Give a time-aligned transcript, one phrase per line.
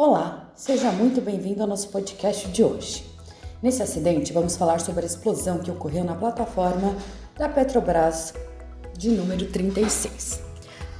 [0.00, 3.04] Olá, seja muito bem-vindo ao nosso podcast de hoje.
[3.60, 6.94] Nesse acidente, vamos falar sobre a explosão que ocorreu na plataforma
[7.36, 8.32] da Petrobras
[8.96, 10.40] de número 36.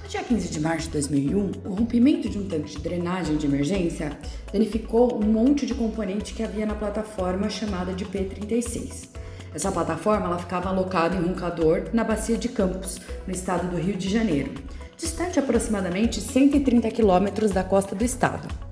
[0.03, 3.47] No dia 15 de março de 2001, o rompimento de um tanque de drenagem de
[3.47, 4.19] emergência
[4.53, 9.11] danificou um monte de componente que havia na plataforma chamada de P36.
[9.55, 13.97] Essa plataforma ela ficava alocada em Roncador, na Bacia de Campos, no estado do Rio
[13.97, 14.55] de Janeiro,
[14.97, 18.68] distante aproximadamente 130 quilômetros da costa do estado.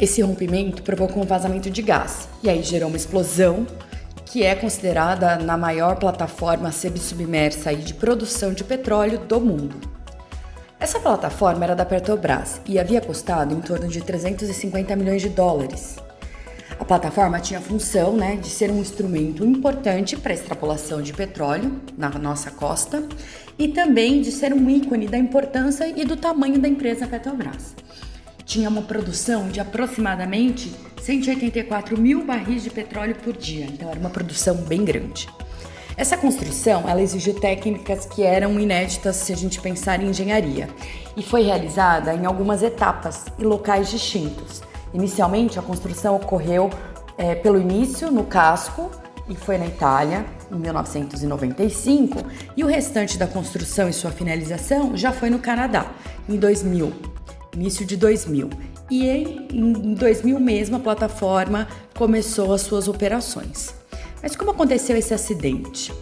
[0.00, 3.66] Esse rompimento provocou um vazamento de gás e aí gerou uma explosão
[4.24, 9.76] que é considerada na maior plataforma submersa de produção de petróleo do mundo.
[10.78, 15.96] Essa plataforma era da Petrobras e havia custado em torno de 350 milhões de dólares.
[16.78, 21.12] A plataforma tinha a função né, de ser um instrumento importante para a extrapolação de
[21.12, 23.06] petróleo na nossa costa
[23.58, 27.74] e também de ser um ícone da importância e do tamanho da empresa Petrobras
[28.50, 34.10] tinha uma produção de aproximadamente 184 mil barris de petróleo por dia, então era uma
[34.10, 35.28] produção bem grande.
[35.96, 40.68] Essa construção ela exigiu técnicas que eram inéditas se a gente pensar em engenharia
[41.16, 44.62] e foi realizada em algumas etapas e locais distintos.
[44.92, 46.70] Inicialmente, a construção ocorreu
[47.16, 48.90] é, pelo início no casco
[49.28, 52.18] e foi na Itália em 1995
[52.56, 55.86] e o restante da construção e sua finalização já foi no Canadá
[56.28, 57.09] em 2000
[57.54, 58.50] início de 2000.
[58.90, 63.74] E em 2000 mesmo a plataforma começou as suas operações.
[64.22, 65.92] Mas como aconteceu esse acidente?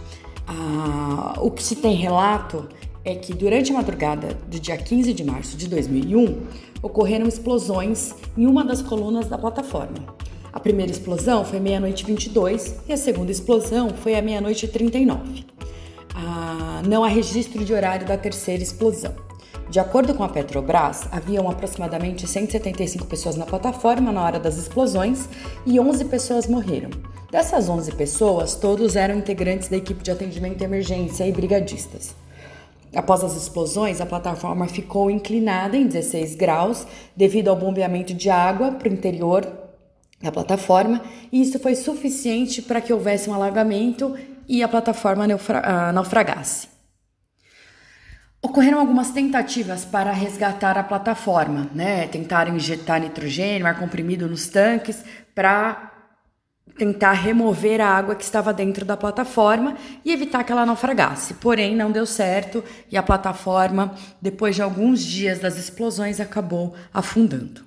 [0.47, 2.67] Ah, o que se tem relato
[3.05, 6.41] é que durante a madrugada do dia 15 de março de 2001
[6.83, 10.17] ocorreram explosões em uma das colunas da plataforma.
[10.53, 15.45] A primeira explosão foi meia-noite 22 e a segunda explosão foi à meia-noite 39.
[16.15, 19.28] Ah, não há registro de horário da terceira explosão.
[19.71, 25.29] De acordo com a Petrobras, haviam aproximadamente 175 pessoas na plataforma na hora das explosões
[25.67, 26.89] e 11 pessoas morreram.
[27.31, 32.17] Dessas 11 pessoas, todos eram integrantes da equipe de atendimento de emergência e brigadistas.
[32.95, 38.73] Após as explosões, a plataforma ficou inclinada em 16 graus devido ao bombeamento de água
[38.73, 39.47] para o interior
[40.23, 44.17] da plataforma, e isso foi suficiente para que houvesse um alagamento
[44.49, 45.27] e a plataforma
[45.63, 46.78] ah, naufragasse.
[48.41, 52.07] Ocorreram algumas tentativas para resgatar a plataforma, né?
[52.07, 55.05] Tentaram injetar nitrogênio, ar comprimido nos tanques
[55.35, 55.93] para
[56.77, 61.35] tentar remover a água que estava dentro da plataforma e evitar que ela naufragasse.
[61.35, 67.65] Porém, não deu certo e a plataforma, depois de alguns dias das explosões, acabou afundando.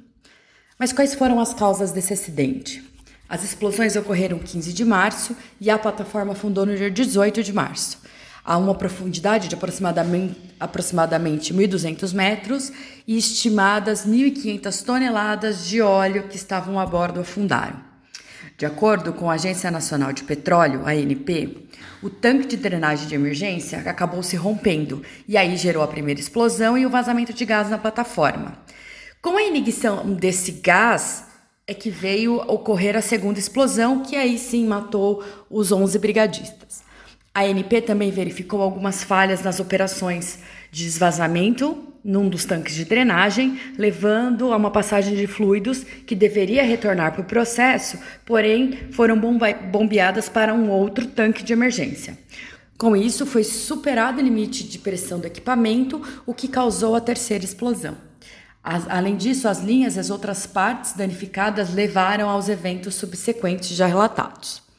[0.79, 2.81] Mas quais foram as causas desse acidente?
[3.27, 8.00] As explosões ocorreram 15 de março e a plataforma afundou no dia 18 de março
[8.43, 12.71] a uma profundidade de aproximadamente, aproximadamente 1.200 metros
[13.07, 17.79] e estimadas 1.500 toneladas de óleo que estavam a bordo afundaram.
[18.57, 21.67] De acordo com a Agência Nacional de Petróleo, ANP,
[22.01, 26.77] o tanque de drenagem de emergência acabou se rompendo e aí gerou a primeira explosão
[26.77, 28.57] e o vazamento de gás na plataforma.
[29.21, 31.25] Com a ignição desse gás,
[31.67, 36.83] é que veio ocorrer a segunda explosão, que aí sim matou os 11 brigadistas.
[37.33, 43.59] A ANP também verificou algumas falhas nas operações de desvazamento num dos tanques de drenagem,
[43.77, 49.19] levando a uma passagem de fluidos que deveria retornar para o processo, porém foram
[49.71, 52.17] bombeadas para um outro tanque de emergência.
[52.77, 57.45] Com isso, foi superado o limite de pressão do equipamento, o que causou a terceira
[57.45, 57.95] explosão.
[58.63, 63.85] As, além disso, as linhas e as outras partes danificadas levaram aos eventos subsequentes já
[63.85, 64.70] relatados.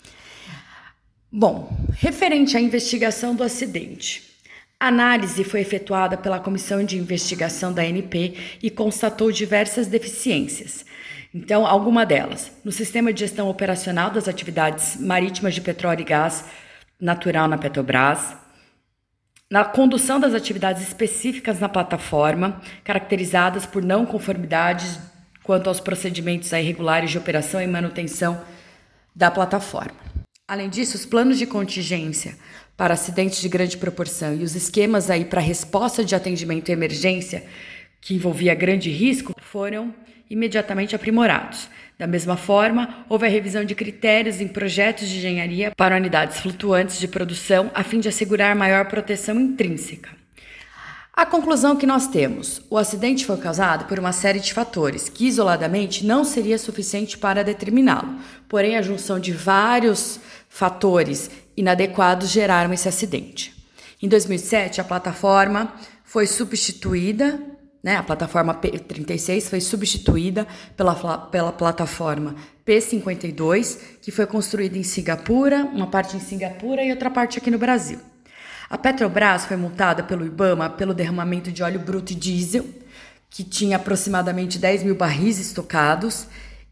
[1.35, 4.37] Bom, referente à investigação do acidente.
[4.79, 10.85] A análise foi efetuada pela Comissão de Investigação da ANP e constatou diversas deficiências.
[11.35, 16.45] Então, alguma delas, no sistema de gestão operacional das atividades marítimas de petróleo e gás
[17.01, 18.37] natural na Petrobras,
[19.51, 25.01] na condução das atividades específicas na plataforma, caracterizadas por não conformidades
[25.43, 28.39] quanto aos procedimentos irregulares de operação e manutenção
[29.17, 30.12] da plataforma.
[30.53, 32.37] Além disso, os planos de contingência
[32.77, 37.43] para acidentes de grande proporção e os esquemas aí para resposta de atendimento e emergência
[38.03, 39.95] que envolvia grande risco foram
[40.29, 41.71] imediatamente aprimorados.
[41.99, 47.01] Da mesma forma, houve a revisão de critérios em projetos de engenharia para unidades flutuantes
[47.01, 50.11] de produção a fim de assegurar maior proteção intrínseca.
[51.15, 55.27] A conclusão que nós temos: o acidente foi causado por uma série de fatores que
[55.27, 58.17] isoladamente não seria suficiente para determiná-lo.
[58.49, 60.19] Porém, a junção de vários
[60.55, 63.55] fatores inadequados geraram esse acidente.
[64.03, 65.73] Em 2007, a plataforma
[66.05, 67.41] foi substituída
[67.83, 67.97] né?
[67.97, 70.47] A plataforma P36 foi substituída
[70.77, 77.11] pela, pela plataforma P52, que foi construída em Singapura, uma parte em Singapura e outra
[77.11, 77.99] parte aqui no Brasil.
[78.71, 82.65] A Petrobras foi multada pelo IBAMA pelo derramamento de óleo bruto e diesel,
[83.29, 86.29] que tinha aproximadamente 10 mil barris estocados,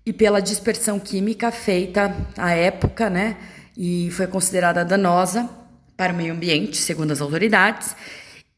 [0.06, 3.36] e pela dispersão química feita à época, né?
[3.82, 5.48] E foi considerada danosa
[5.96, 7.96] para o meio ambiente, segundo as autoridades.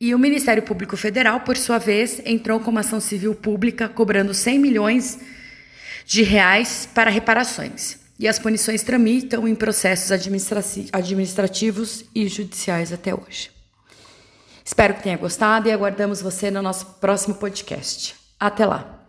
[0.01, 4.35] E o Ministério Público Federal, por sua vez, entrou com uma ação civil pública cobrando
[4.35, 5.21] 100 milhões
[6.05, 13.53] de reais para reparações e as punições tramitam em processos administrativos e judiciais até hoje.
[14.65, 18.17] Espero que tenha gostado e aguardamos você no nosso próximo podcast.
[18.41, 19.02] Até lá!